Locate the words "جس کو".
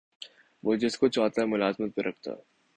0.75-1.07